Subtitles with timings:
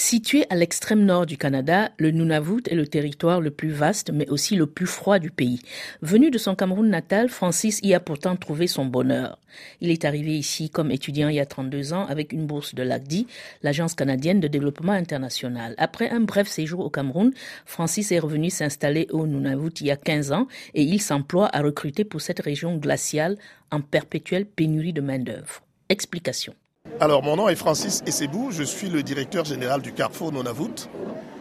[0.00, 4.26] Situé à l'extrême nord du Canada, le Nunavut est le territoire le plus vaste mais
[4.30, 5.60] aussi le plus froid du pays.
[6.00, 9.38] Venu de son Cameroun natal, Francis y a pourtant trouvé son bonheur.
[9.82, 12.82] Il est arrivé ici comme étudiant il y a 32 ans avec une bourse de
[12.82, 13.26] l'ACDI,
[13.62, 15.74] l'Agence canadienne de développement international.
[15.76, 17.34] Après un bref séjour au Cameroun,
[17.66, 21.60] Francis est revenu s'installer au Nunavut il y a 15 ans et il s'emploie à
[21.60, 23.36] recruter pour cette région glaciale
[23.70, 25.60] en perpétuelle pénurie de main-d'œuvre.
[25.90, 26.54] Explication.
[27.02, 30.86] Alors, mon nom est Francis Essebou, je suis le directeur général du Carrefour Nunavut.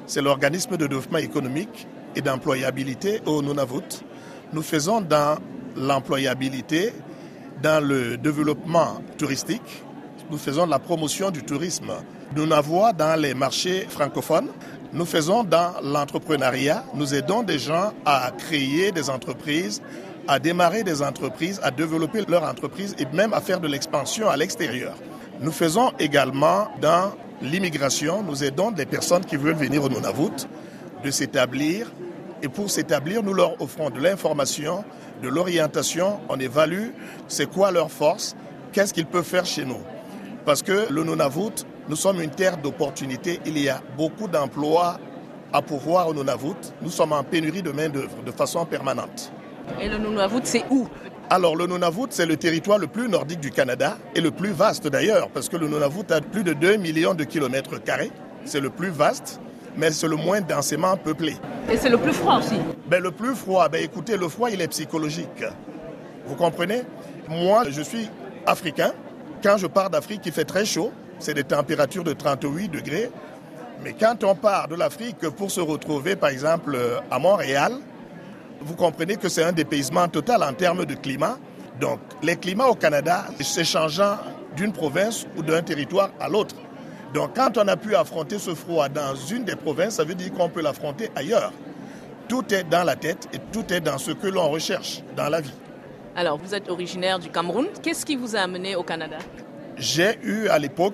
[0.08, 4.06] C'est l'organisme de développement économique et d'employabilité au Nunavut.
[4.54, 5.38] Nous faisons dans
[5.76, 6.94] l'employabilité,
[7.62, 9.84] dans le développement touristique,
[10.32, 11.92] nous faisons la promotion du tourisme.
[12.38, 14.48] Nous n'avons dans les marchés francophones.
[14.94, 16.86] Nous faisons dans l'entrepreneuriat.
[16.94, 19.82] Nous aidons des gens à créer des entreprises,
[20.26, 24.38] à démarrer des entreprises, à développer leur entreprise et même à faire de l'expansion à
[24.38, 24.96] l'extérieur.
[25.42, 30.48] Nous faisons également dans l'immigration, nous aidons des personnes qui veulent venir au Nunavut
[31.02, 31.90] de s'établir.
[32.42, 34.84] Et pour s'établir, nous leur offrons de l'information,
[35.24, 36.20] de l'orientation.
[36.28, 36.90] On évalue
[37.30, 38.36] c'est quoi leur force,
[38.74, 39.80] qu'est-ce qu'ils peuvent faire chez nous.
[40.46, 43.40] Parce que le Nunavut, nous sommes une terre d'opportunités.
[43.46, 45.00] Il y a beaucoup d'emplois
[45.54, 46.74] à pouvoir au Nunavut.
[46.82, 49.32] Nous sommes en pénurie de main-d'œuvre de façon permanente.
[49.80, 50.88] Et le Nunavut, c'est où?
[51.30, 54.88] Alors le Nunavut, c'est le territoire le plus nordique du Canada et le plus vaste
[54.88, 58.12] d'ailleurs, parce que le Nunavut a plus de 2 millions de kilomètres carrés.
[58.46, 59.40] C'est le plus vaste,
[59.78, 61.36] mais c'est le moins densément peuplé.
[61.72, 62.56] Et c'est le plus froid aussi
[62.88, 65.44] ben, Le plus froid, ben, écoutez, le froid, il est psychologique.
[66.26, 66.82] Vous comprenez?
[67.28, 68.10] Moi, je suis
[68.48, 68.92] africain.
[69.44, 70.92] Quand je pars d'Afrique, il fait très chaud.
[71.20, 73.12] C'est des températures de 38 degrés.
[73.84, 76.78] Mais quand on part de l'Afrique pour se retrouver, par exemple,
[77.12, 77.74] à Montréal,
[78.62, 81.38] vous comprenez que c'est un dépaysement total en termes de climat.
[81.80, 84.18] Donc, les climats au Canada, c'est changeant
[84.56, 86.56] d'une province ou d'un territoire à l'autre.
[87.14, 90.32] Donc, quand on a pu affronter ce froid dans une des provinces, ça veut dire
[90.34, 91.52] qu'on peut l'affronter ailleurs.
[92.28, 95.42] Tout est dans la tête et tout est dans ce que l'on recherche dans la
[95.42, 95.54] vie.
[96.16, 97.68] Alors, vous êtes originaire du Cameroun.
[97.82, 99.18] Qu'est-ce qui vous a amené au Canada?
[99.78, 100.94] J'ai eu à l'époque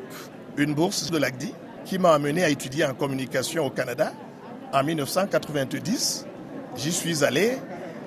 [0.58, 1.54] une bourse de l'ACDI
[1.84, 4.14] qui m'a amené à étudier en communication au Canada
[4.72, 6.28] en 1990.
[6.78, 7.58] J'y suis allé.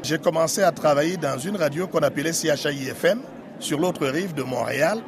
[0.02, 3.20] J'ai commencé à travailler dans une radio qu'on appelait CHI-FM
[3.58, 5.00] sur l'autre rive de Montréal.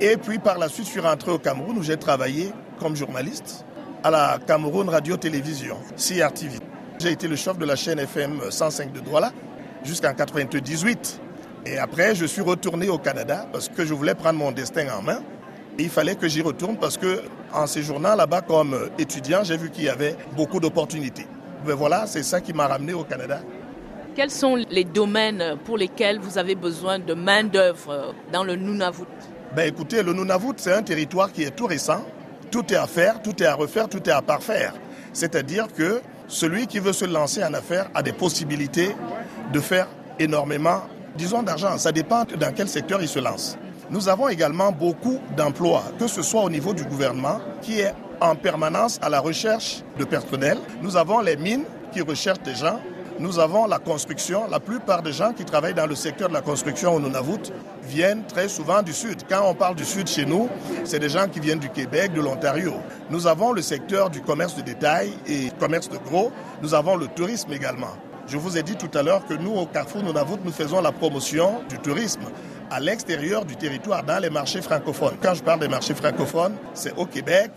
[0.00, 3.64] Et puis par la suite, je suis rentré au Cameroun où j'ai travaillé comme journaliste
[4.02, 6.58] à la Cameroun Radio-Télévision, CRTV.
[6.98, 9.30] J'ai été le chef de la chaîne FM 105 de Douala
[9.84, 11.20] jusqu'en 98.
[11.66, 15.02] Et après, je suis retourné au Canada parce que je voulais prendre mon destin en
[15.02, 15.20] main.
[15.78, 19.70] Et il fallait que j'y retourne parce que en séjournant là-bas comme étudiant, j'ai vu
[19.70, 21.26] qu'il y avait beaucoup d'opportunités.
[21.64, 23.40] Ben voilà, c'est ça qui m'a ramené au Canada.
[24.14, 29.06] Quels sont les domaines pour lesquels vous avez besoin de main-d'œuvre dans le Nunavut?
[29.54, 32.04] Ben Écoutez, le Nunavut, c'est un territoire qui est tout récent.
[32.50, 34.74] Tout est à faire, tout est à refaire, tout est à parfaire.
[35.12, 38.94] C'est-à-dire que celui qui veut se lancer en affaires a des possibilités
[39.52, 40.82] de faire énormément,
[41.16, 41.78] disons, d'argent.
[41.78, 43.56] Ça dépend dans quel secteur il se lance.
[43.90, 48.36] Nous avons également beaucoup d'emplois, que ce soit au niveau du gouvernement, qui est en
[48.36, 50.58] permanence à la recherche de personnel.
[50.80, 52.80] Nous avons les mines qui recherchent des gens.
[53.18, 54.48] Nous avons la construction.
[54.50, 58.24] La plupart des gens qui travaillent dans le secteur de la construction au Nunavut viennent
[58.24, 59.22] très souvent du Sud.
[59.28, 60.48] Quand on parle du Sud chez nous,
[60.84, 62.74] c'est des gens qui viennent du Québec, de l'Ontario.
[63.10, 66.32] Nous avons le secteur du commerce de détail et commerce de gros.
[66.62, 67.94] Nous avons le tourisme également.
[68.26, 70.92] Je vous ai dit tout à l'heure que nous, au Carrefour Nunavut, nous faisons la
[70.92, 72.22] promotion du tourisme
[72.70, 75.16] à l'extérieur du territoire, dans les marchés francophones.
[75.20, 77.50] Quand je parle des marchés francophones, c'est au Québec,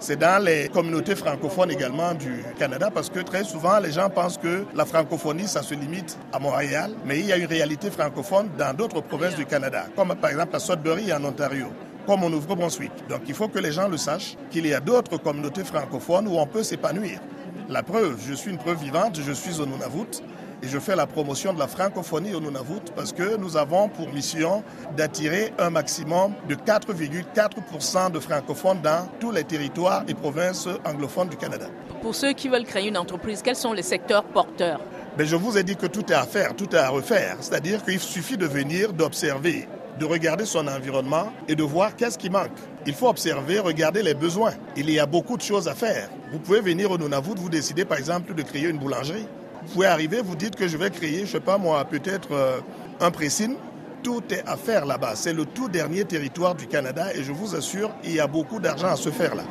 [0.00, 4.38] c'est dans les communautés francophones également du Canada parce que très souvent les gens pensent
[4.38, 8.48] que la francophonie ça se limite à Montréal, mais il y a une réalité francophone
[8.58, 11.66] dans d'autres provinces du Canada, comme par exemple à Sudbury en Ontario
[12.06, 12.90] comme au Nouveau-Brunswick.
[13.08, 16.38] Donc il faut que les gens le sachent qu'il y a d'autres communautés francophones où
[16.38, 17.20] on peut s'épanouir.
[17.68, 20.22] La preuve, je suis une preuve vivante, je suis au Nunavut
[20.62, 24.12] et je fais la promotion de la francophonie au Nunavut parce que nous avons pour
[24.12, 24.62] mission
[24.96, 31.36] d'attirer un maximum de 4,4% de francophones dans tous les territoires et provinces anglophones du
[31.36, 31.66] Canada.
[32.02, 34.80] Pour ceux qui veulent créer une entreprise, quels sont les secteurs porteurs?
[35.16, 37.36] Mais ben, Je vous ai dit que tout est à faire, tout est à refaire.
[37.40, 39.68] C'est-à-dire qu'il suffit de venir, d'observer,
[39.98, 42.56] de regarder son environnement et de voir qu'est-ce qui manque.
[42.86, 44.52] Il faut observer, regarder les besoins.
[44.76, 46.08] Il y a beaucoup de choses à faire.
[46.32, 49.26] Vous pouvez venir au Nunavut, vous décidez par exemple de créer une boulangerie.
[49.62, 52.60] Vous pouvez arriver, vous dites que je vais créer, je sais pas moi, peut-être euh,
[53.00, 53.56] un pressing.
[54.02, 55.12] Tout est à faire là-bas.
[55.14, 58.58] C'est le tout dernier territoire du Canada et je vous assure, il y a beaucoup
[58.58, 59.42] d'argent à se faire là.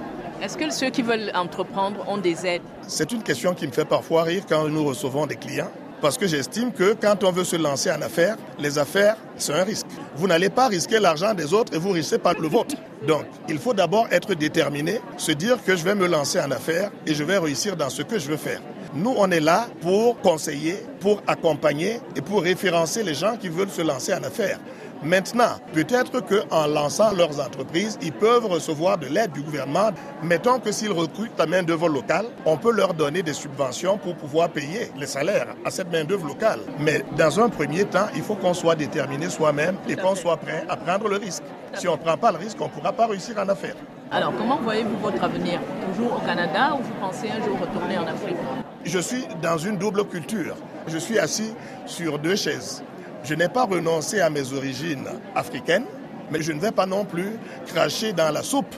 [0.42, 2.62] Est-ce que ceux qui veulent entreprendre ont des aides?
[2.88, 5.70] C'est une question qui me fait parfois rire quand nous recevons des clients.
[6.02, 9.64] Parce que j'estime que quand on veut se lancer en affaires, les affaires, c'est un
[9.64, 9.86] risque.
[10.16, 12.76] Vous n'allez pas risquer l'argent des autres et vous risquez pas le vôtre.
[13.06, 16.90] Donc, il faut d'abord être déterminé, se dire que je vais me lancer en affaires
[17.06, 18.62] et je vais réussir dans ce que je veux faire.
[18.94, 23.70] Nous, on est là pour conseiller, pour accompagner et pour référencer les gens qui veulent
[23.70, 24.60] se lancer en affaires.
[25.04, 29.92] Maintenant, peut-être qu'en lançant leurs entreprises, ils peuvent recevoir de l'aide du gouvernement.
[30.24, 34.50] Mettons que s'ils recrutent la main-d'œuvre locale, on peut leur donner des subventions pour pouvoir
[34.50, 36.60] payer les salaires à cette main-d'œuvre locale.
[36.80, 40.66] Mais dans un premier temps, il faut qu'on soit déterminé soi-même et qu'on soit prêt
[40.68, 41.44] à prendre le risque.
[41.76, 43.76] Si on ne prend pas le risque, on ne pourra pas réussir en affaires.
[44.12, 45.62] Alors, comment voyez-vous votre avenir?
[45.94, 48.36] Toujours au Canada ou vous pensez un jour retourner en Afrique?
[48.86, 50.56] Je suis dans une double culture.
[50.88, 51.54] Je suis assis
[51.86, 52.82] sur deux chaises.
[53.24, 55.06] Je n'ai pas renoncé à mes origines
[55.36, 55.86] africaines,
[56.32, 57.32] mais je ne vais pas non plus
[57.68, 58.74] cracher dans la soupe.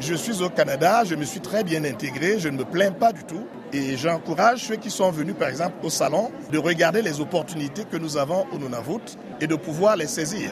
[0.00, 3.12] Je suis au Canada, je me suis très bien intégré, je ne me plains pas
[3.12, 3.46] du tout.
[3.72, 7.96] Et j'encourage ceux qui sont venus, par exemple, au salon, de regarder les opportunités que
[7.96, 10.50] nous avons au Nunavut et de pouvoir les saisir.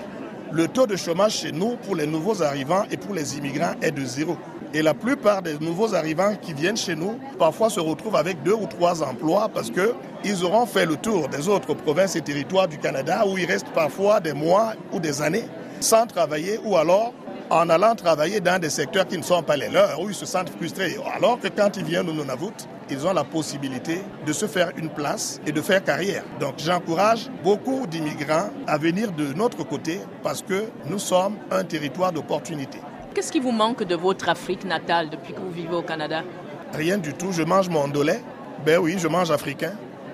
[0.52, 3.92] Le taux de chômage chez nous pour les nouveaux arrivants et pour les immigrants est
[3.92, 4.36] de zéro.
[4.74, 8.54] Et la plupart des nouveaux arrivants qui viennent chez nous, parfois se retrouvent avec deux
[8.54, 12.78] ou trois emplois parce qu'ils auront fait le tour des autres provinces et territoires du
[12.78, 15.44] Canada où ils restent parfois des mois ou des années
[15.80, 17.12] sans travailler ou alors
[17.50, 20.24] en allant travailler dans des secteurs qui ne sont pas les leurs, où ils se
[20.24, 20.96] sentent frustrés.
[21.14, 24.88] Alors que quand ils viennent au Nunavut, ils ont la possibilité de se faire une
[24.88, 26.24] place et de faire carrière.
[26.40, 32.12] Donc j'encourage beaucoup d'immigrants à venir de notre côté parce que nous sommes un territoire
[32.12, 32.78] d'opportunité.
[33.14, 36.22] Qu'est-ce qui vous manque de votre Afrique natale depuis que vous vivez au Canada?
[36.72, 37.30] Rien du tout.
[37.32, 38.14] Je mange mon dolé.
[38.64, 39.72] Ben oui, je mange africain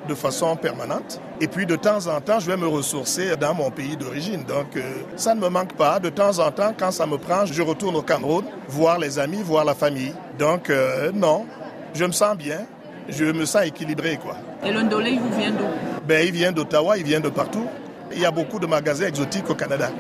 [0.08, 1.20] de façon permanente.
[1.40, 4.42] Et puis de temps en temps, je vais me ressourcer dans mon pays d'origine.
[4.42, 4.80] Donc euh,
[5.16, 6.00] ça ne me manque pas.
[6.00, 9.42] De temps en temps, quand ça me prend, je retourne au Cameroun, voir les amis,
[9.42, 10.14] voir la famille.
[10.38, 11.46] Donc euh, non,
[11.94, 12.66] je me sens bien.
[13.08, 14.18] Je me sens équilibré.
[14.20, 14.36] Quoi.
[14.64, 15.64] Et le ndolé, il vous vient d'où?
[16.06, 17.66] Ben, Il vient d'Ottawa, il vient de partout.
[18.12, 19.90] Il y a beaucoup de magasins exotiques au Canada.